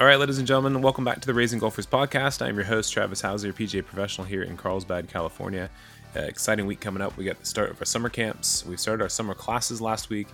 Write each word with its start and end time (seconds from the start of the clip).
All 0.00 0.08
right, 0.08 0.18
ladies 0.18 0.38
and 0.38 0.46
gentlemen, 0.46 0.82
welcome 0.82 1.04
back 1.04 1.20
to 1.20 1.26
the 1.28 1.32
Raising 1.32 1.60
Golfers 1.60 1.86
Podcast. 1.86 2.44
I'm 2.44 2.56
your 2.56 2.64
host, 2.64 2.92
Travis 2.92 3.20
Hauser, 3.20 3.52
PGA 3.52 3.86
professional 3.86 4.26
here 4.26 4.42
in 4.42 4.56
Carlsbad, 4.56 5.08
California. 5.08 5.70
Uh, 6.16 6.22
exciting 6.22 6.66
week 6.66 6.80
coming 6.80 7.00
up. 7.00 7.16
We 7.16 7.24
got 7.24 7.38
the 7.38 7.46
start 7.46 7.70
of 7.70 7.80
our 7.80 7.84
summer 7.84 8.08
camps. 8.08 8.66
We 8.66 8.76
started 8.76 9.04
our 9.04 9.08
summer 9.08 9.34
classes 9.34 9.80
last 9.80 10.10
week, 10.10 10.26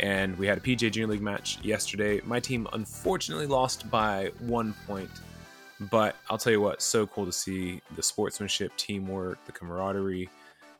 and 0.00 0.36
we 0.36 0.46
had 0.46 0.58
a 0.58 0.60
PGA 0.60 0.90
Junior 0.90 1.06
League 1.06 1.22
match 1.22 1.58
yesterday. 1.62 2.20
My 2.26 2.40
team 2.40 2.68
unfortunately 2.74 3.46
lost 3.46 3.90
by 3.90 4.32
one 4.40 4.74
point, 4.86 5.10
but 5.90 6.16
I'll 6.28 6.36
tell 6.36 6.52
you 6.52 6.60
what, 6.60 6.82
so 6.82 7.06
cool 7.06 7.24
to 7.24 7.32
see 7.32 7.80
the 7.94 8.02
sportsmanship, 8.02 8.76
teamwork, 8.76 9.42
the 9.46 9.52
camaraderie, 9.52 10.28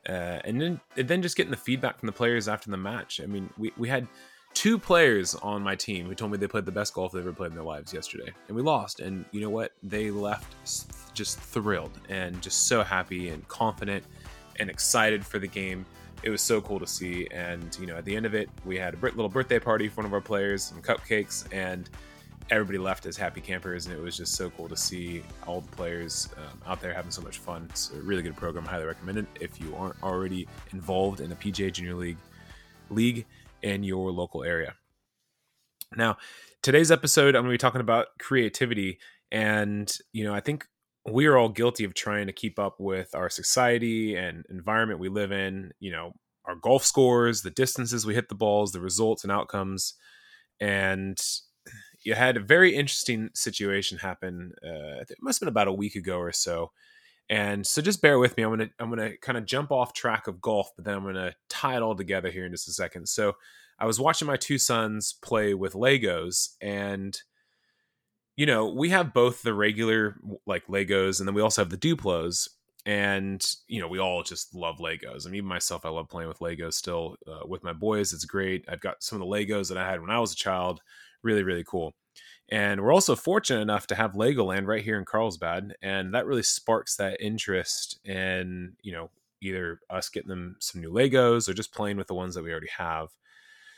uh, 0.07 0.41
and 0.45 0.61
then 0.61 0.79
and 0.95 1.07
then 1.07 1.23
just 1.23 1.37
getting 1.37 1.51
the 1.51 1.57
feedback 1.57 1.99
from 1.99 2.05
the 2.05 2.13
players 2.13 2.47
after 2.47 2.69
the 2.69 2.77
match. 2.77 3.19
I 3.19 3.25
mean, 3.25 3.49
we, 3.57 3.71
we 3.77 3.89
had 3.89 4.07
two 4.57 4.79
players 4.79 5.35
on 5.35 5.61
my 5.61 5.75
team 5.75 6.07
who 6.07 6.15
told 6.15 6.31
me 6.31 6.37
they 6.39 6.47
played 6.47 6.65
the 6.65 6.71
best 6.71 6.91
golf 6.95 7.11
they've 7.11 7.21
ever 7.21 7.31
played 7.31 7.51
in 7.51 7.53
their 7.55 7.63
lives 7.63 7.93
yesterday, 7.93 8.33
and 8.47 8.57
we 8.57 8.63
lost. 8.63 8.99
And 8.99 9.23
you 9.31 9.39
know 9.39 9.51
what? 9.51 9.71
They 9.83 10.09
left 10.09 10.55
just 11.13 11.39
thrilled 11.39 11.91
and 12.09 12.41
just 12.41 12.67
so 12.67 12.81
happy 12.81 13.29
and 13.29 13.47
confident 13.47 14.03
and 14.59 14.67
excited 14.67 15.23
for 15.23 15.37
the 15.37 15.45
game. 15.45 15.85
It 16.23 16.31
was 16.31 16.41
so 16.41 16.59
cool 16.59 16.79
to 16.79 16.87
see. 16.87 17.27
And 17.29 17.77
you 17.79 17.85
know, 17.85 17.97
at 17.97 18.05
the 18.05 18.15
end 18.15 18.25
of 18.25 18.33
it, 18.33 18.49
we 18.65 18.77
had 18.79 18.95
a 18.95 18.97
little 18.99 19.29
birthday 19.29 19.59
party 19.59 19.89
for 19.89 19.97
one 19.97 20.07
of 20.07 20.13
our 20.13 20.21
players, 20.21 20.63
some 20.63 20.81
cupcakes, 20.81 21.45
and 21.53 21.87
everybody 22.49 22.79
left 22.79 23.05
as 23.05 23.15
happy 23.15 23.41
campers. 23.41 23.85
And 23.85 23.95
it 23.95 24.01
was 24.01 24.17
just 24.17 24.33
so 24.33 24.49
cool 24.49 24.67
to 24.69 24.77
see 24.77 25.21
all 25.45 25.61
the 25.61 25.75
players 25.75 26.29
um, 26.35 26.59
out 26.65 26.81
there 26.81 26.93
having 26.93 27.11
so 27.11 27.21
much 27.21 27.37
fun. 27.37 27.67
It's 27.69 27.91
a 27.91 28.01
really 28.01 28.23
good 28.23 28.35
program. 28.35 28.65
Highly 28.65 28.85
recommend 28.85 29.19
it 29.19 29.27
if 29.39 29.61
you 29.61 29.75
aren't 29.75 30.01
already 30.01 30.47
involved 30.73 31.21
in 31.21 31.29
the 31.29 31.35
PGA 31.35 31.71
Junior 31.71 31.93
League 31.93 32.17
league 32.89 33.25
in 33.61 33.83
your 33.83 34.11
local 34.11 34.43
area. 34.43 34.75
Now, 35.95 36.17
today's 36.61 36.91
episode, 36.91 37.35
I'm 37.35 37.43
going 37.43 37.45
to 37.45 37.53
be 37.53 37.57
talking 37.57 37.81
about 37.81 38.07
creativity. 38.19 38.99
And, 39.31 39.91
you 40.13 40.23
know, 40.23 40.33
I 40.33 40.39
think 40.39 40.65
we 41.09 41.25
are 41.25 41.37
all 41.37 41.49
guilty 41.49 41.83
of 41.83 41.93
trying 41.93 42.27
to 42.27 42.33
keep 42.33 42.59
up 42.59 42.79
with 42.79 43.15
our 43.15 43.29
society 43.29 44.15
and 44.15 44.45
environment 44.49 44.99
we 44.99 45.09
live 45.09 45.31
in, 45.31 45.71
you 45.79 45.91
know, 45.91 46.13
our 46.45 46.55
golf 46.55 46.83
scores, 46.83 47.41
the 47.41 47.51
distances 47.51 48.05
we 48.05 48.15
hit 48.15 48.29
the 48.29 48.35
balls, 48.35 48.71
the 48.71 48.81
results 48.81 49.23
and 49.23 49.31
outcomes. 49.31 49.93
And 50.59 51.17
you 52.03 52.13
had 52.13 52.37
a 52.37 52.41
very 52.41 52.75
interesting 52.75 53.29
situation 53.33 53.97
happen. 53.97 54.53
Uh, 54.63 55.01
it 55.01 55.17
must 55.21 55.39
have 55.39 55.45
been 55.45 55.51
about 55.51 55.67
a 55.67 55.73
week 55.73 55.95
ago 55.95 56.17
or 56.17 56.31
so. 56.31 56.71
And 57.29 57.67
so 57.67 57.81
just 57.81 58.01
bear 58.01 58.19
with 58.19 58.37
me. 58.37 58.43
I'm 58.43 58.51
gonna 58.51 58.69
I'm 58.79 58.89
gonna 58.89 59.17
kind 59.17 59.37
of 59.37 59.45
jump 59.45 59.71
off 59.71 59.93
track 59.93 60.27
of 60.27 60.41
golf, 60.41 60.71
but 60.75 60.85
then 60.85 60.95
I'm 60.95 61.03
gonna 61.03 61.35
tie 61.49 61.75
it 61.75 61.81
all 61.81 61.95
together 61.95 62.29
here 62.29 62.45
in 62.45 62.51
just 62.51 62.69
a 62.69 62.73
second. 62.73 63.07
So 63.09 63.33
I 63.79 63.85
was 63.85 63.99
watching 63.99 64.27
my 64.27 64.37
two 64.37 64.57
sons 64.57 65.13
play 65.21 65.53
with 65.53 65.73
Legos, 65.73 66.55
and 66.61 67.19
you 68.37 68.45
know 68.45 68.71
we 68.71 68.89
have 68.89 69.13
both 69.13 69.41
the 69.41 69.53
regular 69.53 70.15
like 70.45 70.67
Legos, 70.67 71.19
and 71.19 71.27
then 71.27 71.35
we 71.35 71.41
also 71.41 71.61
have 71.61 71.69
the 71.69 71.77
Duplos. 71.77 72.49
And 72.85 73.45
you 73.67 73.81
know 73.81 73.89
we 73.89 73.99
all 73.99 74.23
just 74.23 74.55
love 74.55 74.77
Legos. 74.77 75.25
I 75.25 75.29
mean, 75.29 75.35
even 75.35 75.49
myself, 75.49 75.85
I 75.85 75.89
love 75.89 76.07
playing 76.07 76.29
with 76.29 76.39
Legos 76.39 76.75
still 76.75 77.17
uh, 77.27 77.45
with 77.45 77.61
my 77.61 77.73
boys. 77.73 78.13
It's 78.13 78.23
great. 78.23 78.63
I've 78.69 78.79
got 78.79 79.03
some 79.03 79.21
of 79.21 79.27
the 79.27 79.33
Legos 79.33 79.67
that 79.67 79.77
I 79.77 79.89
had 79.89 79.99
when 79.99 80.09
I 80.09 80.19
was 80.19 80.31
a 80.31 80.37
child. 80.37 80.79
Really, 81.23 81.43
really 81.43 81.65
cool. 81.65 81.93
And 82.49 82.81
we're 82.81 82.93
also 82.93 83.15
fortunate 83.15 83.61
enough 83.61 83.87
to 83.87 83.95
have 83.95 84.13
Legoland 84.13 84.67
right 84.67 84.83
here 84.83 84.97
in 84.97 85.05
Carlsbad, 85.05 85.75
and 85.81 86.13
that 86.13 86.25
really 86.25 86.43
sparks 86.43 86.95
that 86.95 87.21
interest 87.21 87.99
in 88.05 88.73
you 88.81 88.93
know 88.93 89.09
either 89.41 89.79
us 89.89 90.09
getting 90.09 90.29
them 90.29 90.55
some 90.59 90.81
new 90.81 90.91
Legos 90.91 91.47
or 91.47 91.53
just 91.53 91.73
playing 91.73 91.97
with 91.97 92.07
the 92.07 92.15
ones 92.15 92.35
that 92.35 92.43
we 92.43 92.51
already 92.51 92.69
have. 92.77 93.09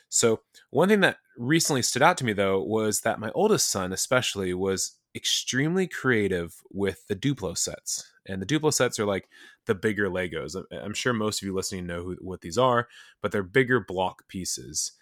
So 0.09 0.41
one 0.71 0.89
thing 0.89 1.01
that 1.01 1.17
recently 1.37 1.81
stood 1.81 2.01
out 2.01 2.17
to 2.17 2.25
me 2.25 2.33
though 2.33 2.61
was 2.61 3.01
that 3.01 3.19
my 3.19 3.31
oldest 3.31 3.69
son, 3.69 3.93
especially, 3.93 4.53
was 4.53 4.97
extremely 5.15 5.87
creative 5.87 6.55
with 6.71 7.07
the 7.07 7.15
Duplo 7.15 7.57
sets. 7.57 8.11
And 8.27 8.41
the 8.41 8.45
Duplo 8.45 8.71
sets 8.71 8.99
are 8.99 9.05
like 9.05 9.27
the 9.65 9.75
bigger 9.75 10.09
Legos. 10.09 10.55
I'm 10.71 10.93
sure 10.93 11.13
most 11.13 11.41
of 11.41 11.45
you 11.45 11.53
listening 11.53 11.87
know 11.87 12.03
who, 12.03 12.17
what 12.21 12.41
these 12.41 12.57
are, 12.57 12.87
but 13.21 13.31
they're 13.31 13.43
bigger 13.43 13.79
block 13.79 14.27
pieces. 14.27 14.93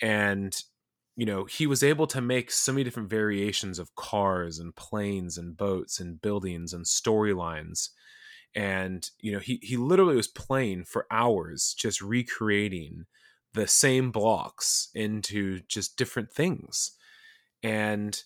And 0.00 0.56
you 1.16 1.24
know, 1.24 1.44
he 1.44 1.66
was 1.66 1.82
able 1.82 2.06
to 2.08 2.20
make 2.20 2.50
so 2.50 2.72
many 2.72 2.84
different 2.84 3.08
variations 3.08 3.78
of 3.78 3.94
cars 3.94 4.58
and 4.58 4.76
planes 4.76 5.38
and 5.38 5.56
boats 5.56 5.98
and 5.98 6.20
buildings 6.20 6.74
and 6.74 6.84
storylines. 6.84 7.88
And, 8.54 9.08
you 9.20 9.32
know, 9.32 9.38
he, 9.38 9.58
he 9.62 9.76
literally 9.76 10.16
was 10.16 10.28
playing 10.28 10.84
for 10.84 11.06
hours, 11.10 11.74
just 11.76 12.02
recreating 12.02 13.06
the 13.54 13.66
same 13.66 14.10
blocks 14.10 14.88
into 14.94 15.60
just 15.68 15.96
different 15.96 16.30
things. 16.30 16.92
And 17.62 18.22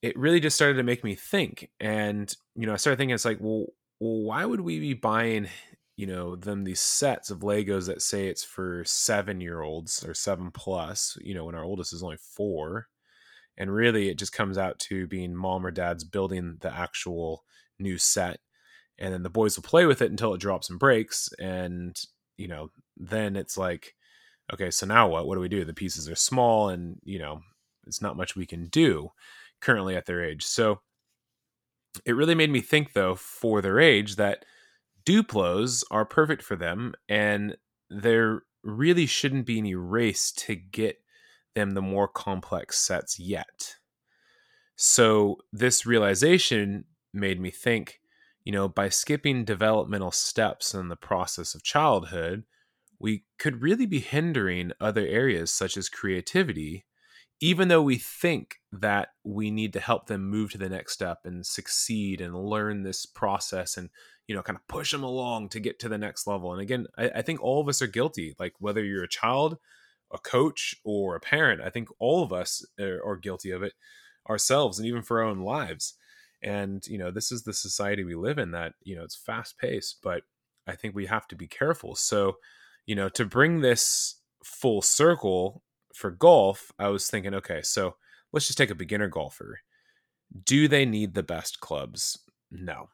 it 0.00 0.16
really 0.16 0.40
just 0.40 0.56
started 0.56 0.76
to 0.76 0.84
make 0.84 1.02
me 1.02 1.16
think. 1.16 1.70
And, 1.80 2.32
you 2.54 2.66
know, 2.66 2.72
I 2.72 2.76
started 2.76 2.98
thinking, 2.98 3.14
it's 3.14 3.24
like, 3.24 3.38
well, 3.40 3.66
well 3.98 4.22
why 4.22 4.44
would 4.44 4.60
we 4.60 4.78
be 4.78 4.94
buying 4.94 5.48
you 6.02 6.08
know 6.08 6.34
them 6.34 6.64
these 6.64 6.80
sets 6.80 7.30
of 7.30 7.42
legos 7.42 7.86
that 7.86 8.02
say 8.02 8.26
it's 8.26 8.42
for 8.42 8.82
seven 8.84 9.40
year 9.40 9.62
olds 9.62 10.04
or 10.04 10.14
seven 10.14 10.50
plus 10.50 11.16
you 11.20 11.32
know 11.32 11.44
when 11.44 11.54
our 11.54 11.62
oldest 11.62 11.92
is 11.92 12.02
only 12.02 12.16
four 12.16 12.88
and 13.56 13.72
really 13.72 14.08
it 14.08 14.18
just 14.18 14.32
comes 14.32 14.58
out 14.58 14.76
to 14.80 15.06
being 15.06 15.32
mom 15.32 15.64
or 15.64 15.70
dad's 15.70 16.02
building 16.02 16.56
the 16.60 16.76
actual 16.76 17.44
new 17.78 17.98
set 17.98 18.40
and 18.98 19.14
then 19.14 19.22
the 19.22 19.30
boys 19.30 19.56
will 19.56 19.62
play 19.62 19.86
with 19.86 20.02
it 20.02 20.10
until 20.10 20.34
it 20.34 20.40
drops 20.40 20.68
and 20.68 20.80
breaks 20.80 21.28
and 21.38 22.02
you 22.36 22.48
know 22.48 22.68
then 22.96 23.36
it's 23.36 23.56
like 23.56 23.94
okay 24.52 24.72
so 24.72 24.84
now 24.84 25.06
what? 25.06 25.28
What 25.28 25.36
do 25.36 25.40
we 25.40 25.48
do? 25.48 25.64
The 25.64 25.72
pieces 25.72 26.08
are 26.08 26.16
small 26.16 26.68
and 26.68 26.96
you 27.04 27.20
know 27.20 27.42
it's 27.86 28.02
not 28.02 28.16
much 28.16 28.34
we 28.34 28.44
can 28.44 28.66
do 28.66 29.10
currently 29.60 29.94
at 29.94 30.06
their 30.06 30.24
age. 30.24 30.42
So 30.42 30.80
it 32.04 32.16
really 32.16 32.34
made 32.34 32.50
me 32.50 32.60
think 32.60 32.92
though 32.92 33.14
for 33.14 33.62
their 33.62 33.78
age 33.78 34.16
that 34.16 34.44
Duplos 35.04 35.84
are 35.90 36.04
perfect 36.04 36.42
for 36.42 36.56
them, 36.56 36.94
and 37.08 37.56
there 37.90 38.42
really 38.62 39.06
shouldn't 39.06 39.46
be 39.46 39.58
any 39.58 39.74
race 39.74 40.30
to 40.32 40.54
get 40.54 40.98
them 41.54 41.72
the 41.72 41.82
more 41.82 42.08
complex 42.08 42.78
sets 42.78 43.18
yet. 43.18 43.76
So, 44.76 45.38
this 45.52 45.84
realization 45.84 46.84
made 47.12 47.40
me 47.40 47.50
think 47.50 48.00
you 48.44 48.52
know, 48.52 48.68
by 48.68 48.88
skipping 48.88 49.44
developmental 49.44 50.10
steps 50.10 50.74
in 50.74 50.88
the 50.88 50.96
process 50.96 51.54
of 51.54 51.62
childhood, 51.62 52.44
we 52.98 53.24
could 53.38 53.62
really 53.62 53.86
be 53.86 54.00
hindering 54.00 54.72
other 54.80 55.06
areas 55.06 55.52
such 55.52 55.76
as 55.76 55.88
creativity, 55.88 56.84
even 57.42 57.66
though 57.66 57.82
we 57.82 57.98
think 57.98 58.60
that 58.70 59.08
we 59.24 59.50
need 59.50 59.72
to 59.72 59.80
help 59.80 60.06
them 60.06 60.30
move 60.30 60.52
to 60.52 60.58
the 60.58 60.68
next 60.68 60.92
step 60.92 61.18
and 61.24 61.44
succeed 61.44 62.20
and 62.20 62.36
learn 62.36 62.84
this 62.84 63.04
process 63.04 63.76
and 63.76 63.90
you 64.28 64.34
know 64.34 64.42
kind 64.42 64.56
of 64.56 64.66
push 64.68 64.92
them 64.92 65.02
along 65.02 65.48
to 65.48 65.58
get 65.58 65.80
to 65.80 65.88
the 65.88 65.98
next 65.98 66.26
level. 66.26 66.52
And 66.52 66.62
again 66.62 66.86
I, 66.96 67.10
I, 67.16 67.22
think 67.22 67.42
all 67.42 67.60
of 67.60 67.68
us 67.68 67.82
are 67.82 67.88
guilty 67.88 68.34
like 68.38 68.54
whether 68.60 68.82
you're 68.82 69.02
a 69.02 69.08
child 69.08 69.58
a 70.12 70.18
coach 70.18 70.76
or 70.84 71.16
a 71.16 71.20
parent 71.20 71.62
i 71.62 71.70
think 71.70 71.88
all 71.98 72.22
of 72.22 72.32
us 72.34 72.64
are, 72.78 73.00
are 73.04 73.16
guilty 73.16 73.50
of 73.50 73.62
it 73.62 73.72
ourselves 74.28 74.78
and 74.78 74.86
even 74.86 75.02
for 75.02 75.20
our 75.20 75.28
own 75.28 75.40
lives. 75.40 75.94
And 76.44 76.86
you 76.86 76.98
know 76.98 77.10
this 77.10 77.32
is 77.32 77.42
the 77.42 77.52
society 77.52 78.04
we 78.04 78.14
live 78.14 78.38
in 78.38 78.52
that 78.52 78.74
you 78.82 78.94
know 78.96 79.02
it's 79.02 79.16
fast 79.16 79.58
paced 79.58 79.98
but 80.02 80.22
i 80.66 80.74
think 80.74 80.94
we 80.94 81.06
have 81.06 81.26
to 81.28 81.36
be 81.36 81.48
careful. 81.48 81.96
So 81.96 82.36
you 82.86 82.94
know 82.94 83.08
to 83.10 83.24
bring 83.24 83.60
this 83.60 84.20
full 84.44 84.80
circle 84.80 85.62
for 86.02 86.10
golf 86.10 86.70
i 86.78 86.88
was 86.88 87.08
thinking 87.08 87.34
okay 87.34 87.62
so 87.62 87.94
let's 88.32 88.46
just 88.46 88.58
take 88.58 88.70
a 88.70 88.74
beginner 88.74 89.08
golfer. 89.08 89.60
Do 90.44 90.66
they 90.68 90.86
need 90.86 91.14
the 91.14 91.22
best 91.22 91.60
clubs? 91.60 92.18
No. 92.50 92.88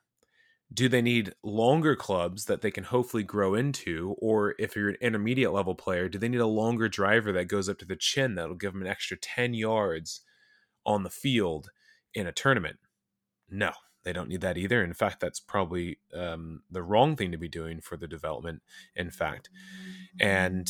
Do 0.73 0.89
they 0.89 1.01
need 1.01 1.33
longer 1.43 1.97
clubs 1.97 2.45
that 2.45 2.61
they 2.61 2.71
can 2.71 2.85
hopefully 2.85 3.23
grow 3.23 3.55
into? 3.55 4.17
Or 4.19 4.55
if 4.59 4.77
you're 4.77 4.91
an 4.91 4.99
intermediate 5.01 5.53
level 5.53 5.75
player 5.75 6.09
do 6.09 6.19
they 6.19 6.29
need 6.29 6.41
a 6.41 6.47
longer 6.47 6.89
driver 6.89 7.33
that 7.33 7.49
goes 7.49 7.69
up 7.69 7.79
to 7.79 7.87
the 7.87 7.97
chin 7.97 8.35
that'll 8.35 8.55
give 8.55 8.73
them 8.73 8.83
an 8.83 8.89
extra 8.89 9.17
10 9.17 9.55
yards 9.55 10.21
on 10.85 11.05
the 11.05 11.11
field 11.11 11.71
in 12.15 12.27
a 12.27 12.33
tournament? 12.33 12.79
No 13.49 13.73
they 14.05 14.13
don't 14.13 14.29
need 14.29 14.41
that 14.41 14.57
either. 14.57 14.83
In 14.83 14.95
fact 14.95 15.21
that's 15.21 15.41
probably 15.41 15.99
um, 16.15 16.63
the 16.71 16.83
wrong 16.83 17.17
thing 17.17 17.33
to 17.33 17.37
be 17.37 17.49
doing 17.49 17.81
for 17.81 17.97
the 17.97 18.09
development 18.09 18.63
in 18.95 19.11
fact. 19.11 19.51
And 20.21 20.69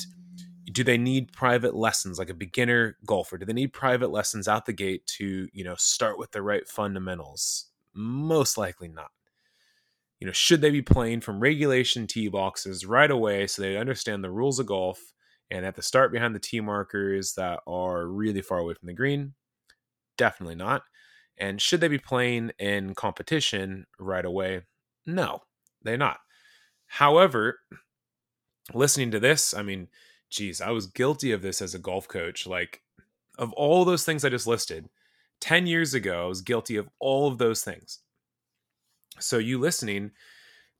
do 0.72 0.84
they 0.84 0.98
need 0.98 1.32
private 1.32 1.74
lessons 1.74 2.18
like 2.18 2.30
a 2.30 2.34
beginner 2.34 2.96
golfer 3.06 3.38
do 3.38 3.46
they 3.46 3.52
need 3.52 3.72
private 3.72 4.10
lessons 4.10 4.48
out 4.48 4.66
the 4.66 4.72
gate 4.72 5.06
to 5.06 5.48
you 5.52 5.64
know 5.64 5.74
start 5.76 6.18
with 6.18 6.30
the 6.32 6.42
right 6.42 6.68
fundamentals 6.68 7.66
most 7.94 8.58
likely 8.58 8.88
not 8.88 9.10
you 10.20 10.26
know, 10.26 10.32
should 10.32 10.60
they 10.60 10.70
be 10.70 10.82
playing 10.82 11.20
from 11.20 11.40
regulation 11.40 12.06
tee 12.06 12.28
boxes 12.28 12.84
right 12.84 13.10
away 13.10 13.46
so 13.46 13.62
they 13.62 13.76
understand 13.76 14.22
the 14.22 14.30
rules 14.30 14.58
of 14.58 14.66
golf 14.66 15.12
and 15.50 15.64
at 15.64 15.76
the 15.76 15.82
start 15.82 16.12
behind 16.12 16.34
the 16.34 16.40
tee 16.40 16.60
markers 16.60 17.34
that 17.34 17.60
are 17.66 18.06
really 18.06 18.42
far 18.42 18.58
away 18.58 18.74
from 18.74 18.88
the 18.88 18.94
green? 18.94 19.34
Definitely 20.16 20.56
not. 20.56 20.82
And 21.36 21.62
should 21.62 21.80
they 21.80 21.88
be 21.88 21.98
playing 21.98 22.50
in 22.58 22.94
competition 22.94 23.86
right 24.00 24.24
away? 24.24 24.62
No, 25.06 25.42
they're 25.82 25.96
not. 25.96 26.18
However, 26.86 27.60
listening 28.74 29.12
to 29.12 29.20
this, 29.20 29.54
I 29.54 29.62
mean, 29.62 29.86
geez, 30.30 30.60
I 30.60 30.70
was 30.70 30.86
guilty 30.86 31.32
of 31.32 31.42
this 31.42 31.62
as 31.62 31.74
a 31.74 31.78
golf 31.78 32.08
coach. 32.08 32.46
Like, 32.46 32.82
of 33.38 33.52
all 33.52 33.84
those 33.84 34.04
things 34.04 34.24
I 34.24 34.28
just 34.28 34.46
listed, 34.46 34.88
10 35.40 35.66
years 35.66 35.94
ago, 35.94 36.24
I 36.24 36.28
was 36.28 36.40
guilty 36.40 36.76
of 36.76 36.88
all 36.98 37.28
of 37.28 37.38
those 37.38 37.62
things. 37.62 38.00
So, 39.18 39.38
you 39.38 39.58
listening 39.58 40.12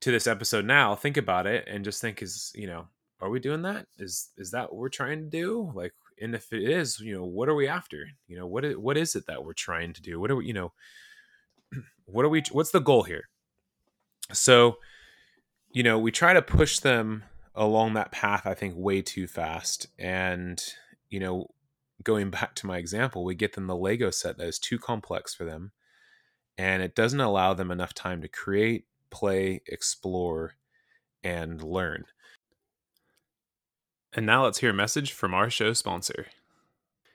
to 0.01 0.11
this 0.11 0.27
episode 0.27 0.65
now, 0.65 0.95
think 0.95 1.17
about 1.17 1.47
it 1.47 1.67
and 1.69 1.85
just 1.85 2.01
think, 2.01 2.23
is, 2.23 2.53
you 2.55 2.67
know, 2.67 2.87
are 3.21 3.31
we 3.31 3.41
doing 3.41 3.63
that? 3.63 3.87
Is 3.99 4.31
is 4.37 4.53
that 4.53 4.71
what 4.71 4.77
we're 4.77 4.89
trying 4.89 5.19
to 5.19 5.27
do? 5.27 5.73
Like, 5.75 5.93
and 6.21 6.35
if 6.35 6.53
it 6.53 6.63
is, 6.63 7.01
you 7.01 7.15
know, 7.15 7.25
what 7.25 7.49
are 7.49 7.55
we 7.55 7.67
after? 7.69 8.07
You 8.27 8.37
know, 8.37 8.47
what 8.47 8.65
is, 8.65 8.77
what 8.77 8.97
is 8.97 9.17
it 9.17 9.27
that 9.27 9.45
we're 9.45 9.55
trying 9.55 9.93
to 9.95 10.03
do? 10.03 10.21
What 10.21 10.31
are 10.31 10.37
we, 10.37 10.47
you 10.47 10.53
know, 10.53 10.73
what 12.07 12.25
are 12.25 12.29
we? 12.29 12.43
What's 12.53 12.71
the 12.71 12.81
goal 12.81 13.03
here? 13.03 13.29
So, 14.33 14.79
you 15.71 15.83
know, 15.83 15.99
we 15.99 16.11
try 16.13 16.33
to 16.33 16.43
push 16.43 16.79
them 16.79 17.25
along 17.59 17.95
that 17.95 18.13
path, 18.13 18.47
I 18.47 18.55
think, 18.55 18.75
way 18.77 19.03
too 19.03 19.27
fast. 19.27 19.89
And, 19.99 20.63
you 21.11 21.19
know, 21.19 21.51
going 22.03 22.31
back 22.31 22.55
to 22.57 22.67
my 22.67 22.79
example, 22.79 23.25
we 23.25 23.35
get 23.35 23.55
them 23.55 23.67
the 23.67 23.77
Lego 23.77 24.11
set 24.11 24.39
that 24.39 24.47
is 24.47 24.59
too 24.59 24.79
complex 24.79 25.35
for 25.35 25.45
them. 25.45 25.73
And 26.57 26.83
it 26.83 26.95
doesn't 26.95 27.21
allow 27.21 27.55
them 27.55 27.71
enough 27.71 27.95
time 27.95 28.23
to 28.23 28.29
create, 28.29 28.87
play, 29.11 29.61
explore, 29.67 30.55
and 31.23 31.63
learn. 31.63 32.05
And 34.13 34.25
now 34.25 34.45
let's 34.45 34.59
hear 34.59 34.71
a 34.71 34.75
message 34.75 35.13
from 35.13 35.35
our 35.35 35.51
show 35.51 35.73
sponsor. 35.73 36.27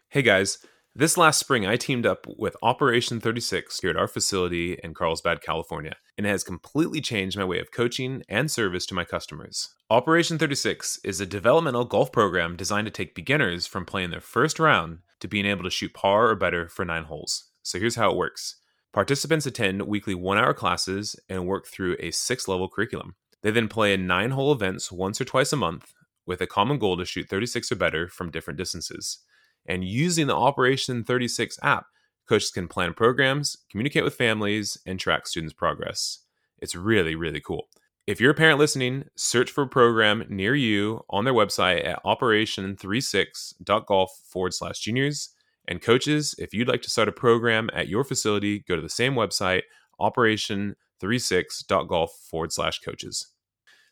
Hey 0.10 0.22
guys, 0.22 0.60
this 0.96 1.18
last 1.18 1.40
spring, 1.40 1.66
I 1.66 1.76
teamed 1.76 2.06
up 2.06 2.28
with 2.38 2.56
Operation 2.62 3.20
36 3.20 3.80
here 3.80 3.90
at 3.90 3.98
our 3.98 4.08
facility 4.08 4.78
in 4.84 4.94
Carlsbad, 4.94 5.42
California, 5.42 5.96
and 6.20 6.28
it 6.28 6.30
has 6.30 6.44
completely 6.44 7.02
changed 7.02 7.36
my 7.36 7.44
way 7.44 7.58
of 7.58 7.72
coaching 7.72 8.22
and 8.30 8.52
service 8.52 8.86
to 8.86 8.94
my 8.94 9.04
customers. 9.04 9.74
Operation 9.90 10.38
36 10.38 11.00
is 11.04 11.20
a 11.20 11.26
developmental 11.26 11.84
golf 11.84 12.12
program 12.12 12.56
designed 12.56 12.86
to 12.86 12.92
take 12.92 13.16
beginners 13.16 13.66
from 13.66 13.86
playing 13.86 14.12
their 14.12 14.22
first 14.22 14.60
round 14.60 15.00
to 15.20 15.28
being 15.28 15.48
able 15.48 15.64
to 15.64 15.72
shoot 15.72 15.96
par 15.96 16.30
or 16.30 16.36
better 16.36 16.70
for 16.70 16.86
nine 16.86 17.06
holes. 17.06 17.50
So 17.64 17.80
here's 17.80 17.96
how 17.96 18.12
it 18.12 18.18
works 18.18 18.58
participants 18.94 19.48
attend 19.48 19.82
weekly 19.88 20.14
one 20.14 20.38
hour 20.38 20.54
classes 20.54 21.16
and 21.28 21.48
work 21.48 21.66
through 21.66 21.98
a 22.00 22.12
six 22.12 22.48
level 22.48 22.70
curriculum. 22.70 23.16
They 23.42 23.50
then 23.50 23.68
play 23.68 23.96
in 23.96 24.06
nine 24.06 24.30
hole 24.30 24.52
events 24.52 24.92
once 24.92 25.20
or 25.20 25.26
twice 25.26 25.52
a 25.52 25.58
month 25.58 25.92
with 26.28 26.40
a 26.40 26.48
common 26.48 26.78
goal 26.78 26.98
to 26.98 27.06
shoot 27.06 27.28
36 27.28 27.72
or 27.72 27.76
better 27.78 28.08
from 28.08 28.30
different 28.30 28.60
distances. 28.60 29.20
And 29.66 29.84
using 29.84 30.28
the 30.28 30.36
Operation 30.36 31.04
36 31.04 31.58
app, 31.64 31.88
coaches 32.28 32.52
can 32.52 32.68
plan 32.68 32.94
programs, 32.94 33.58
communicate 33.70 34.04
with 34.04 34.16
families, 34.16 34.78
and 34.86 35.00
track 35.00 35.26
students' 35.28 35.54
progress. 35.54 36.20
It's 36.60 36.76
really, 36.76 37.16
really 37.16 37.42
cool. 37.42 37.70
If 38.06 38.20
you're 38.20 38.32
a 38.32 38.36
parent 38.36 38.60
listening, 38.60 39.06
search 39.16 39.50
for 39.50 39.64
a 39.64 39.68
program 39.68 40.26
near 40.28 40.56
you 40.56 41.06
on 41.10 41.24
their 41.24 41.34
website 41.34 41.88
at 41.88 42.04
operation36.golf 42.04 44.12
forward 44.26 44.54
slash 44.54 44.80
juniors. 44.80 45.30
And 45.70 45.82
coaches, 45.82 46.36
if 46.38 46.54
you'd 46.54 46.68
like 46.68 46.82
to 46.82 46.90
start 46.90 47.08
a 47.08 47.14
program 47.14 47.70
at 47.74 47.88
your 47.88 48.04
facility, 48.04 48.60
go 48.60 48.76
to 48.76 48.82
the 48.82 48.90
same 48.90 49.14
website, 49.14 49.62
operation36.golf 50.02 52.12
forward 52.30 52.52
slash 52.52 52.80
coaches. 52.80 53.28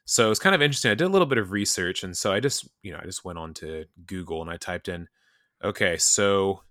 So 0.04 0.30
it's 0.30 0.42
kind 0.42 0.56
of 0.56 0.62
interesting. 0.62 0.92
I 0.92 0.96
did 0.96 1.06
a 1.06 1.10
little 1.10 1.26
bit 1.26 1.38
of 1.38 1.52
research, 1.52 2.04
and 2.04 2.18
so 2.18 2.34
I 2.34 2.42
just, 2.42 2.68
you 2.84 2.92
know, 2.92 3.00
I 3.02 3.06
just 3.06 3.24
went 3.24 3.40
on 3.40 3.54
to 3.56 3.86
Google 4.06 4.42
and 4.42 4.52
I 4.52 4.58
typed 4.58 4.90
in 4.90 5.08
Okay, 5.64 5.98
so 5.98 6.64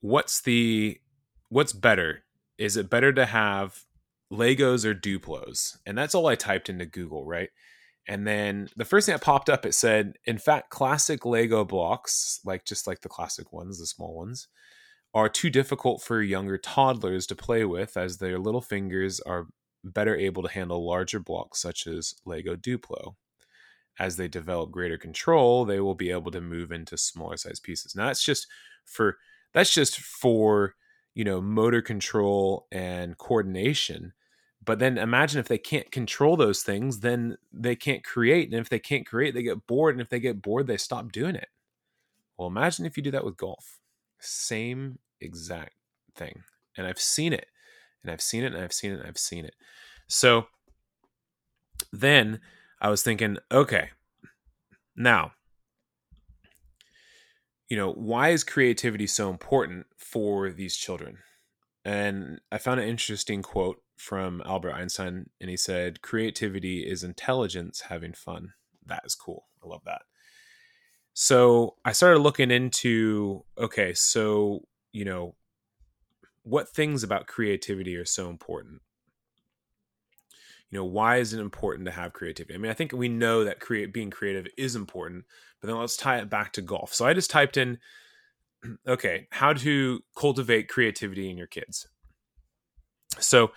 what's 0.00 0.40
the 0.40 1.00
what's 1.48 1.72
better? 1.72 2.24
Is 2.58 2.76
it 2.76 2.90
better 2.90 3.12
to 3.12 3.26
have 3.26 3.84
Legos 4.32 4.84
or 4.84 4.94
Duplos? 4.94 5.78
And 5.86 5.96
that's 5.96 6.14
all 6.14 6.26
I 6.26 6.34
typed 6.34 6.68
into 6.68 6.86
Google, 6.86 7.24
right? 7.24 7.50
And 8.08 8.26
then 8.26 8.68
the 8.76 8.84
first 8.84 9.06
thing 9.06 9.12
that 9.14 9.22
popped 9.22 9.48
up, 9.48 9.66
it 9.66 9.74
said, 9.74 10.14
in 10.24 10.38
fact, 10.38 10.70
classic 10.70 11.24
Lego 11.24 11.64
blocks, 11.64 12.40
like 12.44 12.64
just 12.64 12.86
like 12.86 13.02
the 13.02 13.08
classic 13.08 13.52
ones, 13.52 13.78
the 13.78 13.86
small 13.86 14.14
ones, 14.14 14.48
are 15.14 15.28
too 15.28 15.50
difficult 15.50 16.02
for 16.02 16.22
younger 16.22 16.58
toddlers 16.58 17.26
to 17.26 17.36
play 17.36 17.64
with 17.64 17.96
as 17.96 18.18
their 18.18 18.38
little 18.38 18.60
fingers 18.60 19.20
are 19.20 19.46
better 19.84 20.16
able 20.16 20.42
to 20.42 20.48
handle 20.48 20.86
larger 20.86 21.20
blocks 21.20 21.60
such 21.60 21.86
as 21.86 22.14
Lego 22.24 22.56
Duplo 22.56 23.14
as 23.98 24.16
they 24.16 24.28
develop 24.28 24.70
greater 24.70 24.98
control, 24.98 25.64
they 25.64 25.80
will 25.80 25.94
be 25.94 26.10
able 26.10 26.30
to 26.30 26.40
move 26.40 26.72
into 26.72 26.96
smaller 26.96 27.36
size 27.36 27.60
pieces. 27.60 27.94
Now 27.96 28.06
that's 28.06 28.24
just 28.24 28.46
for 28.84 29.18
that's 29.52 29.72
just 29.72 29.98
for 29.98 30.74
you 31.14 31.24
know 31.24 31.40
motor 31.40 31.82
control 31.82 32.66
and 32.70 33.18
coordination. 33.18 34.12
But 34.64 34.78
then 34.78 34.98
imagine 34.98 35.40
if 35.40 35.48
they 35.48 35.58
can't 35.58 35.90
control 35.90 36.36
those 36.36 36.62
things, 36.62 37.00
then 37.00 37.38
they 37.52 37.74
can't 37.74 38.04
create. 38.04 38.50
And 38.52 38.60
if 38.60 38.68
they 38.68 38.78
can't 38.78 39.06
create, 39.06 39.32
they 39.32 39.42
get 39.42 39.66
bored. 39.66 39.94
And 39.94 40.02
if 40.02 40.10
they 40.10 40.20
get 40.20 40.42
bored, 40.42 40.66
they 40.66 40.76
stop 40.76 41.10
doing 41.10 41.36
it. 41.36 41.48
Well, 42.36 42.48
imagine 42.48 42.84
if 42.84 42.96
you 42.96 43.02
do 43.02 43.12
that 43.12 43.24
with 43.24 43.36
golf. 43.36 43.78
Same 44.18 44.98
exact 45.20 45.74
thing. 46.14 46.42
And 46.76 46.86
I've 46.86 47.00
seen 47.00 47.32
it. 47.32 47.46
And 48.02 48.12
I've 48.12 48.20
seen 48.20 48.44
it 48.44 48.52
and 48.52 48.62
I've 48.62 48.72
seen 48.72 48.92
it 48.92 49.00
and 49.00 49.08
I've 49.08 49.18
seen 49.18 49.44
it. 49.44 49.54
So 50.06 50.46
then 51.92 52.40
I 52.80 52.90
was 52.90 53.02
thinking, 53.02 53.38
okay, 53.50 53.90
now, 54.96 55.32
you 57.68 57.76
know, 57.76 57.92
why 57.92 58.30
is 58.30 58.44
creativity 58.44 59.06
so 59.06 59.30
important 59.30 59.86
for 59.96 60.50
these 60.50 60.76
children? 60.76 61.18
And 61.84 62.40
I 62.50 62.58
found 62.58 62.80
an 62.80 62.88
interesting 62.88 63.42
quote 63.42 63.82
from 63.96 64.42
Albert 64.44 64.72
Einstein, 64.72 65.30
and 65.40 65.50
he 65.50 65.56
said, 65.56 66.02
Creativity 66.02 66.80
is 66.80 67.02
intelligence 67.02 67.82
having 67.88 68.12
fun. 68.12 68.52
That 68.86 69.02
is 69.04 69.14
cool. 69.14 69.46
I 69.62 69.66
love 69.66 69.82
that. 69.84 70.02
So 71.14 71.74
I 71.84 71.92
started 71.92 72.20
looking 72.20 72.50
into 72.50 73.44
okay, 73.58 73.92
so, 73.92 74.66
you 74.92 75.04
know, 75.04 75.34
what 76.42 76.68
things 76.68 77.02
about 77.02 77.26
creativity 77.26 77.96
are 77.96 78.04
so 78.04 78.30
important? 78.30 78.82
You 80.70 80.78
know 80.78 80.84
why 80.84 81.16
is 81.16 81.32
it 81.32 81.40
important 81.40 81.86
to 81.86 81.92
have 81.92 82.12
creativity? 82.12 82.54
I 82.54 82.58
mean 82.58 82.70
i 82.70 82.74
think 82.74 82.92
we 82.92 83.08
know 83.08 83.44
that 83.44 83.60
create 83.60 83.92
being 83.92 84.10
creative 84.10 84.46
is 84.56 84.76
important 84.76 85.24
but 85.60 85.66
then 85.66 85.78
let's 85.78 85.96
tie 85.96 86.18
it 86.18 86.30
back 86.30 86.52
to 86.54 86.62
golf. 86.62 86.94
So 86.94 87.06
i 87.06 87.14
just 87.14 87.30
typed 87.30 87.56
in 87.56 87.78
okay 88.88 89.28
how 89.30 89.52
to 89.52 90.00
cultivate 90.16 90.68
creativity 90.68 91.30
in 91.30 91.38
your 91.38 91.46
kids. 91.46 91.88
So 93.18 93.52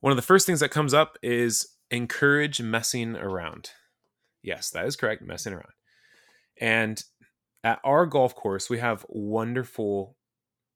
one 0.00 0.10
of 0.10 0.16
the 0.16 0.22
first 0.22 0.46
things 0.46 0.60
that 0.60 0.70
comes 0.70 0.94
up 0.94 1.18
is 1.22 1.68
encourage 1.90 2.60
messing 2.60 3.16
around. 3.16 3.70
Yes 4.42 4.70
that 4.70 4.86
is 4.86 4.96
correct 4.96 5.22
messing 5.22 5.52
around. 5.52 5.72
And 6.60 7.02
at 7.62 7.80
our 7.84 8.06
golf 8.06 8.34
course 8.34 8.68
we 8.68 8.78
have 8.78 9.06
wonderful 9.08 10.16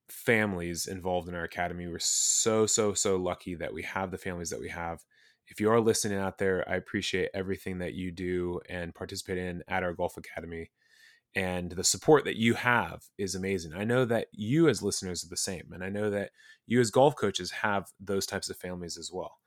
families 0.08 0.86
involved 0.86 1.28
in 1.28 1.34
our 1.34 1.44
academy. 1.44 1.88
We're 1.88 1.98
so 1.98 2.66
so 2.66 2.94
so 2.94 3.16
lucky 3.16 3.54
that 3.56 3.72
we 3.72 3.82
have 3.82 4.10
the 4.10 4.18
families 4.18 4.50
that 4.50 4.60
we 4.60 4.68
have 4.68 5.00
if 5.48 5.60
you 5.60 5.70
are 5.70 5.80
listening 5.80 6.18
out 6.18 6.38
there, 6.38 6.68
I 6.68 6.76
appreciate 6.76 7.30
everything 7.34 7.78
that 7.78 7.94
you 7.94 8.10
do 8.10 8.60
and 8.68 8.94
participate 8.94 9.38
in 9.38 9.62
at 9.68 9.82
our 9.82 9.92
Golf 9.92 10.16
Academy. 10.16 10.70
And 11.34 11.72
the 11.72 11.84
support 11.84 12.24
that 12.24 12.36
you 12.36 12.54
have 12.54 13.02
is 13.18 13.34
amazing. 13.34 13.72
I 13.74 13.84
know 13.84 14.04
that 14.04 14.28
you, 14.32 14.68
as 14.68 14.82
listeners, 14.82 15.24
are 15.24 15.28
the 15.28 15.36
same. 15.36 15.70
And 15.72 15.82
I 15.82 15.88
know 15.88 16.08
that 16.10 16.30
you, 16.66 16.80
as 16.80 16.90
golf 16.90 17.16
coaches, 17.16 17.50
have 17.50 17.90
those 17.98 18.24
types 18.24 18.48
of 18.48 18.56
families 18.56 18.96
as 18.96 19.10
well. 19.12 19.38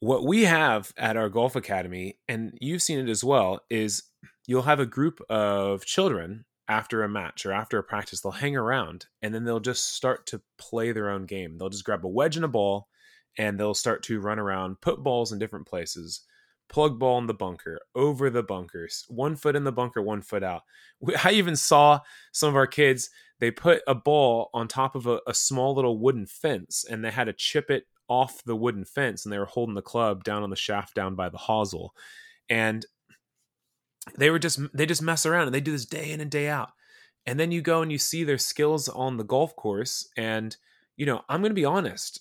What 0.00 0.26
we 0.26 0.44
have 0.44 0.92
at 0.96 1.16
our 1.16 1.28
Golf 1.28 1.54
Academy, 1.56 2.18
and 2.28 2.58
you've 2.60 2.82
seen 2.82 2.98
it 2.98 3.08
as 3.08 3.22
well, 3.22 3.60
is 3.70 4.02
you'll 4.46 4.62
have 4.62 4.80
a 4.80 4.86
group 4.86 5.20
of 5.30 5.86
children 5.86 6.44
after 6.68 7.02
a 7.02 7.08
match 7.08 7.46
or 7.46 7.52
after 7.52 7.78
a 7.78 7.84
practice, 7.84 8.20
they'll 8.20 8.32
hang 8.32 8.56
around 8.56 9.06
and 9.22 9.34
then 9.34 9.44
they'll 9.44 9.60
just 9.60 9.94
start 9.94 10.26
to 10.26 10.42
play 10.58 10.92
their 10.92 11.10
own 11.10 11.26
game. 11.26 11.58
They'll 11.58 11.68
just 11.68 11.84
grab 11.84 12.04
a 12.04 12.08
wedge 12.08 12.36
and 12.36 12.44
a 12.44 12.48
ball 12.48 12.88
and 13.36 13.58
they'll 13.58 13.74
start 13.74 14.02
to 14.04 14.20
run 14.20 14.38
around, 14.38 14.80
put 14.80 15.02
balls 15.02 15.32
in 15.32 15.38
different 15.38 15.66
places, 15.66 16.22
plug 16.68 16.98
ball 16.98 17.18
in 17.18 17.26
the 17.26 17.34
bunker, 17.34 17.80
over 17.94 18.30
the 18.30 18.42
bunkers, 18.42 19.04
one 19.08 19.36
foot 19.36 19.56
in 19.56 19.64
the 19.64 19.72
bunker, 19.72 20.02
one 20.02 20.22
foot 20.22 20.42
out. 20.42 20.62
I 21.24 21.32
even 21.32 21.56
saw 21.56 22.00
some 22.32 22.48
of 22.48 22.56
our 22.56 22.66
kids, 22.66 23.10
they 23.40 23.50
put 23.50 23.82
a 23.86 23.94
ball 23.94 24.50
on 24.54 24.68
top 24.68 24.94
of 24.94 25.06
a, 25.06 25.20
a 25.26 25.34
small 25.34 25.74
little 25.74 25.98
wooden 25.98 26.26
fence 26.26 26.84
and 26.88 27.04
they 27.04 27.10
had 27.10 27.24
to 27.24 27.32
chip 27.32 27.70
it 27.70 27.84
off 28.08 28.44
the 28.44 28.56
wooden 28.56 28.84
fence 28.84 29.24
and 29.24 29.32
they 29.32 29.38
were 29.38 29.44
holding 29.44 29.74
the 29.74 29.82
club 29.82 30.24
down 30.24 30.42
on 30.42 30.50
the 30.50 30.56
shaft 30.56 30.94
down 30.94 31.14
by 31.14 31.28
the 31.28 31.38
hosel. 31.38 31.90
And 32.48 32.86
they 34.16 34.30
were 34.30 34.38
just, 34.38 34.60
they 34.74 34.86
just 34.86 35.02
mess 35.02 35.26
around 35.26 35.46
and 35.46 35.54
they 35.54 35.60
do 35.60 35.72
this 35.72 35.86
day 35.86 36.12
in 36.12 36.20
and 36.20 36.30
day 36.30 36.48
out. 36.48 36.70
And 37.26 37.40
then 37.40 37.50
you 37.50 37.62
go 37.62 37.80
and 37.80 37.90
you 37.90 37.98
see 37.98 38.22
their 38.22 38.38
skills 38.38 38.88
on 38.88 39.16
the 39.16 39.24
golf 39.24 39.56
course. 39.56 40.06
And, 40.16 40.54
you 40.96 41.06
know, 41.06 41.22
I'm 41.28 41.40
going 41.40 41.50
to 41.50 41.54
be 41.54 41.64
honest 41.64 42.20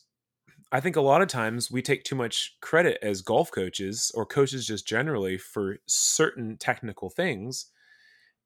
I 0.74 0.80
think 0.80 0.96
a 0.96 1.02
lot 1.02 1.22
of 1.22 1.28
times 1.28 1.70
we 1.70 1.84
take 1.84 2.04
too 2.04 2.16
much 2.16 2.58
credit 2.60 2.98
as 3.04 3.22
golf 3.22 3.52
coaches 3.52 4.12
or 4.16 4.26
coaches 4.26 4.66
just 4.66 4.88
generally 4.88 5.38
for 5.38 5.78
certain 5.86 6.58
technical 6.58 7.12
things. 7.12 7.68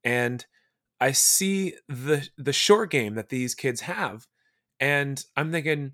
And 0.03 0.45
I 0.99 1.13
see 1.13 1.75
the 1.87 2.27
the 2.37 2.51
short 2.51 2.91
game 2.91 3.15
that 3.15 3.29
these 3.29 3.55
kids 3.55 3.81
have 3.81 4.27
and 4.79 5.23
I'm 5.37 5.53
thinking 5.53 5.93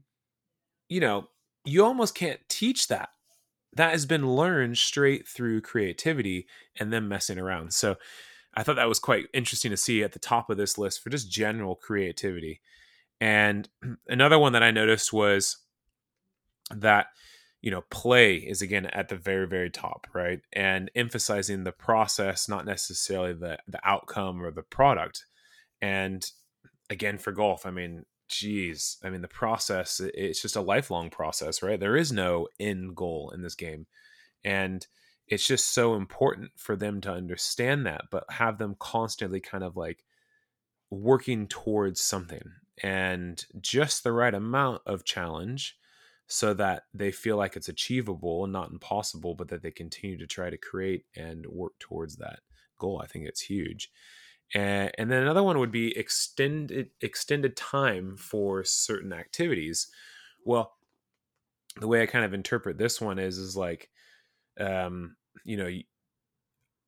you 0.90 1.00
know, 1.00 1.30
you 1.66 1.86
almost 1.86 2.16
can't 2.16 2.42
teach 2.50 2.88
that. 2.88 3.10
That 3.76 3.92
has 3.92 4.06
been 4.06 4.36
learned 4.36 4.78
straight 4.78 5.28
through 5.28 5.62
creativity 5.62 6.48
and 6.80 6.92
then 6.92 7.08
messing 7.08 7.40
around. 7.40 7.74
So 7.74 7.96
I 8.56 8.64
thought 8.64 8.76
that 8.76 8.90
was 8.90 9.00
quite 9.00 9.28
interesting 9.34 9.72
to 9.72 9.78
see 9.78 10.04
at 10.04 10.12
the 10.12 10.20
top 10.20 10.50
of 10.50 10.58
this 10.58 10.78
list 10.78 11.04
for 11.04 11.10
just 11.10 11.32
general 11.32 11.76
creativity. 11.76 12.62
And 13.22 13.70
another 14.08 14.38
one 14.40 14.54
that 14.54 14.64
I 14.64 14.72
noticed 14.72 15.14
was 15.14 15.58
that 16.82 17.08
you 17.62 17.72
know 17.72 17.84
play 17.90 18.36
is 18.36 18.62
again 18.62 18.86
at 18.88 19.10
the 19.10 19.16
very 19.16 19.48
very 19.48 19.70
top 19.70 20.08
right? 20.14 20.42
And 20.54 20.92
emphasizing 20.96 21.64
the 21.64 21.72
process 21.72 22.50
not 22.50 22.66
necessarily 22.66 23.34
the 23.34 23.58
the 23.68 23.80
outcome 23.84 24.42
or 24.42 24.52
the 24.52 24.64
product. 24.64 25.26
And 25.82 26.26
again 26.90 27.18
for 27.18 27.32
golf 27.32 27.66
i 27.66 27.72
mean 27.72 28.06
geez 28.28 28.98
i 29.04 29.10
mean 29.10 29.22
the 29.22 29.28
process 29.28 30.02
it's 30.14 30.42
just 30.42 30.56
a 30.56 30.62
lifelong 30.62 31.10
process 31.10 31.62
right? 31.62 31.80
There 31.80 31.96
is 31.96 32.12
no 32.12 32.48
end 32.60 32.96
goal 32.96 33.32
in 33.34 33.42
this 33.42 33.56
game. 33.56 33.86
And 34.44 34.86
it's 35.28 35.48
just 35.48 35.74
so 35.74 35.96
important 35.96 36.52
for 36.58 36.76
them 36.76 37.00
to 37.02 37.12
understand 37.12 37.86
that 37.86 38.06
but 38.12 38.26
have 38.30 38.58
them 38.58 38.76
constantly 38.80 39.40
kind 39.40 39.64
of 39.64 39.78
like 39.78 40.04
working 40.90 41.48
towards 41.48 42.02
something. 42.02 42.44
And 42.82 43.44
just 43.62 44.04
the 44.04 44.12
right 44.12 44.34
amount 44.34 44.82
of 44.86 45.06
challenge 45.06 45.78
so 46.34 46.52
that 46.52 46.86
they 46.96 47.12
feel 47.12 47.38
like 47.38 47.56
it's 47.56 47.70
achievable 47.70 48.44
and 48.44 48.52
not 48.52 48.72
impossible, 48.72 49.36
but 49.36 49.50
that 49.50 49.62
they 49.62 49.70
continue 49.70 50.18
to 50.18 50.26
try 50.26 50.50
to 50.50 50.58
create 50.58 51.06
and 51.16 51.46
work 51.46 51.74
towards 51.78 52.16
that 52.16 52.40
goal. 52.80 53.00
I 53.04 53.06
think 53.06 53.28
it's 53.28 53.42
huge. 53.42 53.92
And, 54.56 54.90
and 54.98 55.12
then 55.12 55.22
another 55.22 55.44
one 55.44 55.60
would 55.60 55.72
be 55.72 55.96
extended 55.96 56.90
extended 57.02 57.56
time 57.56 58.18
for 58.18 58.64
certain 58.64 59.14
activities. 59.14 59.90
Well, 60.44 60.74
the 61.80 61.88
way 61.88 62.02
I 62.02 62.08
kind 62.08 62.26
of 62.26 62.34
interpret 62.34 62.80
this 62.80 63.00
one 63.00 63.20
is 63.20 63.38
is 63.38 63.56
like, 63.56 63.92
um, 64.60 65.16
you 65.46 65.58
know, 65.58 65.70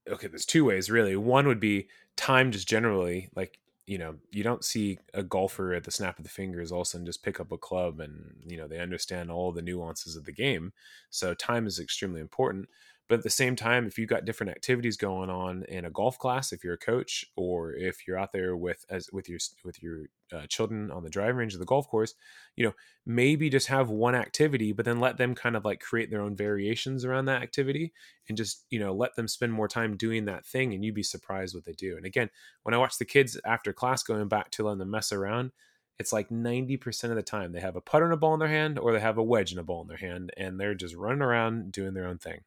okay, 0.09 0.25
there's 0.25 0.47
two 0.47 0.65
ways 0.65 0.89
really. 0.89 1.15
One 1.15 1.45
would 1.45 1.59
be 1.59 1.87
time 2.15 2.51
just 2.51 2.67
generally, 2.67 3.29
like 3.35 3.59
you 3.87 3.97
know, 3.97 4.15
you 4.31 4.43
don't 4.43 4.63
see 4.65 4.99
a 5.13 5.21
golfer 5.23 5.73
at 5.73 5.83
the 5.83 5.91
snap 5.91 6.17
of 6.17 6.23
the 6.23 6.29
fingers 6.29 6.71
all 6.71 6.81
of 6.81 6.87
a 6.87 6.89
sudden 6.89 7.05
just 7.05 7.23
pick 7.23 7.39
up 7.39 7.51
a 7.51 7.57
club 7.57 7.99
and, 7.99 8.35
you 8.45 8.57
know, 8.57 8.67
they 8.67 8.79
understand 8.79 9.29
all 9.31 9.51
the 9.51 9.61
nuances 9.61 10.15
of 10.15 10.25
the 10.25 10.31
game. 10.31 10.73
So 11.11 11.33
time 11.35 11.67
is 11.67 11.79
extremely 11.79 12.19
important. 12.21 12.67
But 13.07 13.19
at 13.19 13.23
the 13.23 13.29
same 13.29 13.55
time, 13.55 13.85
if 13.85 13.99
you've 13.99 14.09
got 14.09 14.25
different 14.25 14.51
activities 14.51 14.97
going 14.97 15.29
on 15.29 15.63
in 15.69 15.85
a 15.85 15.91
golf 15.91 16.17
class, 16.17 16.51
if 16.51 16.63
you're 16.63 16.73
a 16.73 16.77
coach, 16.77 17.23
or 17.35 17.73
if 17.73 18.07
you're 18.07 18.17
out 18.17 18.31
there 18.33 18.57
with 18.57 18.83
as 18.89 19.09
with 19.13 19.29
your 19.29 19.37
with 19.63 19.83
your 19.83 20.05
uh, 20.33 20.47
children 20.47 20.89
on 20.89 21.03
the 21.03 21.09
driving 21.09 21.35
range 21.35 21.53
of 21.53 21.59
the 21.59 21.67
golf 21.67 21.87
course, 21.87 22.15
you 22.55 22.65
know, 22.65 22.73
maybe 23.05 23.47
just 23.47 23.67
have 23.67 23.89
one 23.89 24.15
activity, 24.15 24.71
but 24.71 24.85
then 24.85 24.99
let 24.99 25.17
them 25.17 25.35
kind 25.35 25.55
of 25.55 25.63
like 25.63 25.81
create 25.81 26.09
their 26.09 26.21
own 26.21 26.35
variations 26.35 27.05
around 27.05 27.25
that 27.25 27.43
activity, 27.43 27.93
and 28.27 28.37
just 28.37 28.65
you 28.71 28.79
know 28.79 28.93
let 28.93 29.15
them 29.15 29.27
spend 29.27 29.53
more 29.53 29.67
time 29.67 29.95
doing 29.95 30.25
that 30.25 30.45
thing, 30.45 30.73
and 30.73 30.83
you'd 30.83 30.95
be 30.95 31.03
surprised 31.03 31.53
what 31.53 31.65
they 31.65 31.73
do. 31.73 31.97
And 31.97 32.07
again, 32.07 32.31
when 32.63 32.73
I 32.73 32.79
watch 32.79 32.97
the 32.97 33.05
kids 33.05 33.39
after 33.45 33.71
class 33.71 34.01
going 34.01 34.27
back 34.27 34.49
to 34.51 34.63
letting 34.63 34.79
them 34.79 34.89
mess 34.89 35.11
around, 35.11 35.51
it's 35.99 36.11
like 36.11 36.29
90% 36.29 37.03
of 37.05 37.15
the 37.15 37.23
time 37.23 37.51
they 37.51 37.61
have 37.61 37.75
a 37.75 37.81
putter 37.81 38.05
and 38.05 38.13
a 38.13 38.17
ball 38.17 38.33
in 38.33 38.39
their 38.39 38.49
hand 38.49 38.79
or 38.79 38.91
they 38.91 38.99
have 38.99 39.17
a 39.17 39.23
wedge 39.23 39.51
and 39.51 39.59
a 39.59 39.63
ball 39.63 39.81
in 39.81 39.87
their 39.87 39.97
hand 39.97 40.31
and 40.35 40.59
they're 40.59 40.75
just 40.75 40.95
running 40.95 41.21
around 41.21 41.71
doing 41.71 41.93
their 41.93 42.07
own 42.07 42.17
thing. 42.17 42.41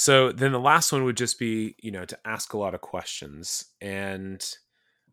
So 0.00 0.30
then 0.30 0.52
the 0.52 0.60
last 0.60 0.92
one 0.92 1.02
would 1.04 1.16
just 1.16 1.40
be, 1.40 1.74
you 1.82 1.90
know, 1.90 2.04
to 2.04 2.16
ask 2.24 2.52
a 2.52 2.58
lot 2.58 2.72
of 2.72 2.80
questions. 2.80 3.64
And 3.80 4.40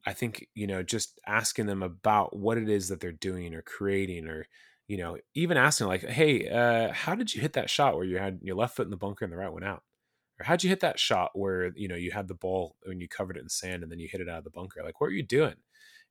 I 0.06 0.14
think, 0.14 0.48
you 0.54 0.68
know, 0.68 0.84
just 0.84 1.20
asking 1.26 1.66
them 1.66 1.82
about 1.82 2.38
what 2.38 2.60
it 2.60 2.70
is 2.70 2.90
that 2.90 3.00
they're 3.00 3.12
doing 3.12 3.56
or 3.56 3.64
creating 3.64 4.28
or, 4.28 4.46
you 4.88 4.98
know, 4.98 5.18
even 5.34 5.58
asking 5.58 5.88
like, 5.88 6.04
hey, 6.04 6.48
uh, 6.50 6.94
how 6.94 7.16
did 7.16 7.34
you 7.34 7.42
hit 7.42 7.54
that 7.54 7.70
shot 7.70 7.96
where 7.96 8.06
you 8.06 8.20
had 8.20 8.40
your 8.44 8.56
left 8.56 8.76
foot 8.76 8.86
in 8.86 8.92
the 8.92 8.98
bunker 8.98 9.26
and 9.26 9.34
the 9.34 9.38
right 9.38 9.52
one 9.52 9.64
out? 9.64 9.82
Or 10.40 10.46
how'd 10.46 10.64
you 10.64 10.70
hit 10.70 10.82
that 10.82 11.00
shot 11.00 11.32
where, 11.34 11.72
you 11.76 11.88
know, 11.88 11.96
you 11.96 12.12
had 12.12 12.28
the 12.28 12.36
ball 12.36 12.76
when 12.86 13.02
you 13.02 13.08
covered 13.08 13.38
it 13.38 13.44
in 13.44 13.50
sand 13.50 13.82
and 13.82 13.92
then 13.92 14.00
you 14.00 14.08
hit 14.12 14.22
it 14.22 14.30
out 14.30 14.40
of 14.40 14.44
the 14.44 14.52
bunker? 14.52 14.84
Like, 14.84 15.02
what 15.02 15.08
are 15.08 15.14
you 15.14 15.24
doing? 15.24 15.56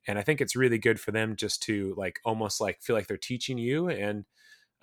And 0.09 0.19
I 0.19 0.23
think 0.23 0.40
it's 0.40 0.57
really 0.57 0.78
good 0.78 1.00
for 1.00 1.12
them 1.12 1.37
just 1.37 1.62
to 1.64 1.95
like 1.97 2.19
almost 2.25 2.61
like 2.61 2.83
feel 2.83 2.97
like 2.97 3.07
they're 3.07 3.16
teaching 3.19 3.59
you 3.59 3.88
and 3.88 4.25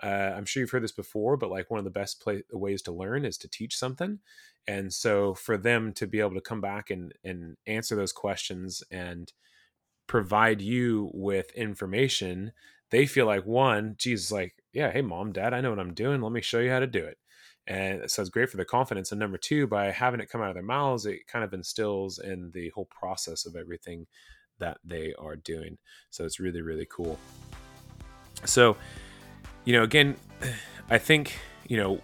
uh, 0.02 0.32
I'm 0.36 0.44
sure 0.44 0.60
you've 0.60 0.70
heard 0.70 0.84
this 0.84 0.92
before, 0.92 1.36
but 1.36 1.50
like 1.50 1.70
one 1.70 1.78
of 1.78 1.84
the 1.84 1.90
best 1.90 2.20
play- 2.20 2.44
ways 2.52 2.82
to 2.82 2.92
learn 2.92 3.24
is 3.24 3.38
to 3.38 3.48
teach 3.48 3.76
something. 3.76 4.18
And 4.66 4.92
so 4.92 5.34
for 5.34 5.56
them 5.56 5.92
to 5.94 6.06
be 6.06 6.20
able 6.20 6.34
to 6.34 6.40
come 6.40 6.60
back 6.60 6.90
and, 6.90 7.12
and 7.24 7.56
answer 7.66 7.96
those 7.96 8.12
questions 8.12 8.82
and 8.90 9.32
provide 10.06 10.60
you 10.60 11.10
with 11.14 11.50
information, 11.54 12.52
they 12.90 13.06
feel 13.06 13.26
like 13.26 13.46
one, 13.46 13.94
Jesus, 13.98 14.30
like, 14.30 14.54
yeah, 14.72 14.90
hey, 14.90 15.02
mom, 15.02 15.32
dad, 15.32 15.54
I 15.54 15.60
know 15.60 15.70
what 15.70 15.78
I'm 15.78 15.94
doing. 15.94 16.20
Let 16.20 16.32
me 16.32 16.42
show 16.42 16.60
you 16.60 16.70
how 16.70 16.80
to 16.80 16.86
do 16.86 17.04
it. 17.04 17.18
And 17.66 18.10
so 18.10 18.22
it's 18.22 18.30
great 18.30 18.50
for 18.50 18.56
their 18.56 18.66
confidence. 18.66 19.12
And 19.12 19.18
number 19.18 19.38
two, 19.38 19.66
by 19.66 19.90
having 19.90 20.20
it 20.20 20.28
come 20.28 20.42
out 20.42 20.48
of 20.48 20.54
their 20.54 20.62
mouths, 20.62 21.06
it 21.06 21.26
kind 21.26 21.44
of 21.44 21.54
instills 21.54 22.18
in 22.18 22.50
the 22.52 22.70
whole 22.70 22.88
process 22.90 23.46
of 23.46 23.56
everything 23.56 24.06
that 24.58 24.78
they 24.84 25.14
are 25.18 25.36
doing. 25.36 25.78
So 26.10 26.24
it's 26.24 26.40
really, 26.40 26.60
really 26.60 26.86
cool. 26.90 27.18
So, 28.44 28.76
you 29.64 29.72
know, 29.72 29.82
again, 29.82 30.16
I 30.90 30.98
think, 30.98 31.38
you 31.68 31.76
know, 31.76 31.94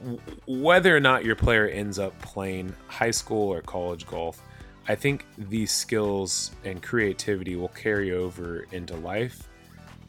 whether 0.47 0.97
or 0.97 1.01
not 1.01 1.25
your 1.25 1.37
player 1.37 1.67
ends 1.67 1.99
up 1.99 2.19
playing 2.21 2.75
high 2.87 3.11
school 3.11 3.53
or 3.53 3.63
college 3.63 4.07
golf, 4.07 4.43
I 4.87 4.95
think 4.95 5.27
these 5.37 5.73
skills 5.73 6.53
and 6.65 6.83
creativity 6.83 7.57
will 7.57 7.69
carry 7.69 8.13
over 8.13 8.67
into 8.73 8.97
life. 8.97 9.49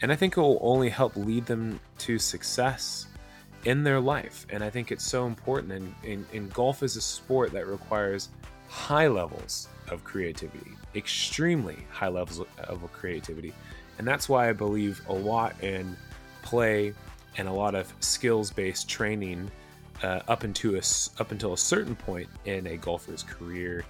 And 0.02 0.12
I 0.12 0.16
think 0.16 0.38
it 0.38 0.40
will 0.40 0.60
only 0.62 0.90
help 0.90 1.16
lead 1.18 1.46
them 1.46 1.80
to 2.00 2.18
success 2.18 3.08
in 3.66 3.84
their 3.84 4.00
life. 4.00 4.46
And 4.50 4.64
I 4.64 4.70
think 4.70 4.92
it's 4.92 5.04
so 5.04 5.26
important. 5.26 5.74
And, 5.74 5.96
and, 6.08 6.26
and 6.34 6.54
golf 6.54 6.84
is 6.84 6.96
a 6.96 7.02
sport 7.02 7.52
that 7.52 7.68
requires 7.68 8.30
high 8.70 9.08
levels 9.08 9.68
of 9.90 10.04
creativity, 10.04 10.72
extremely 10.96 11.78
high 11.92 12.08
levels 12.08 12.42
of 12.60 12.92
creativity. 12.94 13.54
And 13.98 14.08
that's 14.08 14.30
why 14.30 14.48
I 14.48 14.54
believe 14.54 15.02
a 15.10 15.14
lot 15.14 15.62
in 15.62 15.98
play 16.42 16.94
and 17.38 17.48
a 17.48 17.52
lot 17.52 17.76
of 17.76 17.94
skills 18.00 18.52
based 18.52 18.90
training 18.90 19.50
uh, 20.04 20.22
up 20.28 20.44
into 20.44 20.76
a, 20.76 20.82
up 21.20 21.32
until 21.32 21.54
a 21.54 21.58
certain 21.58 21.96
point 21.96 22.28
in 22.46 22.68
a 22.68 22.78
golfer's 22.78 23.24
career. 23.24 23.84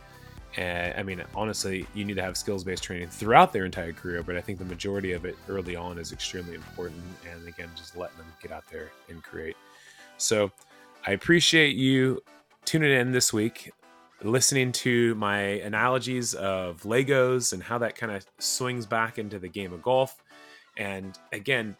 And 0.58 0.94
I 0.98 1.04
mean, 1.04 1.24
honestly, 1.36 1.86
you 1.94 2.04
need 2.06 2.16
to 2.16 2.24
have 2.24 2.36
skills 2.36 2.64
based 2.64 2.84
training 2.84 3.10
throughout 3.10 3.54
their 3.54 3.66
entire 3.66 3.94
career, 3.94 4.24
but 4.24 4.36
I 4.36 4.42
think 4.42 4.58
the 4.58 4.66
majority 4.66 5.12
of 5.12 5.26
it 5.26 5.38
early 5.48 5.76
on 5.76 6.00
is 6.00 6.12
extremely 6.12 6.56
important. 6.56 7.02
And 7.32 7.48
again, 7.48 7.70
just 7.76 7.96
letting 7.96 8.18
them 8.18 8.28
get 8.42 8.52
out 8.52 8.64
there 8.72 8.92
and 9.10 9.24
create. 9.24 9.56
So 10.18 10.52
I 11.06 11.12
appreciate 11.12 11.76
you 11.76 12.22
tuning 12.66 12.92
in 12.92 13.12
this 13.12 13.32
week, 13.32 13.72
listening 14.24 14.72
to 14.72 15.16
my 15.16 15.40
analogies 15.40 16.34
of 16.34 16.82
Legos 16.82 17.54
and 17.54 17.64
how 17.64 17.78
that 17.78 17.96
kind 17.96 18.12
of 18.12 18.26
swings 18.40 18.86
back 18.86 19.18
into 19.18 19.40
the 19.40 19.48
game 19.48 19.72
of 19.72 19.82
golf. 19.82 20.22
And 20.78 21.18
again, 21.32 21.78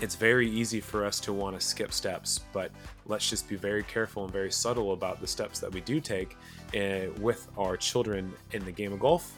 it's 0.00 0.14
very 0.14 0.48
easy 0.48 0.80
for 0.80 1.04
us 1.04 1.20
to 1.20 1.32
want 1.32 1.58
to 1.58 1.64
skip 1.64 1.92
steps, 1.92 2.40
but 2.52 2.70
let's 3.06 3.28
just 3.28 3.48
be 3.48 3.56
very 3.56 3.82
careful 3.82 4.24
and 4.24 4.32
very 4.32 4.50
subtle 4.50 4.92
about 4.92 5.20
the 5.20 5.26
steps 5.26 5.60
that 5.60 5.72
we 5.72 5.80
do 5.82 6.00
take 6.00 6.36
uh, 6.74 7.10
with 7.20 7.46
our 7.58 7.76
children 7.76 8.32
in 8.52 8.64
the 8.64 8.72
game 8.72 8.92
of 8.92 9.00
golf 9.00 9.34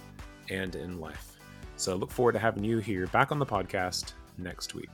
and 0.51 0.75
in 0.77 1.01
life. 1.01 1.37
So, 1.77 1.97
look 1.97 2.11
forward 2.11 2.33
to 2.33 2.39
having 2.39 2.63
you 2.63 2.79
here 2.79 3.07
back 3.09 3.33
on 3.33 3.39
the 3.39 3.47
podcast 3.47 4.13
next 4.39 4.75
week. 4.75 4.91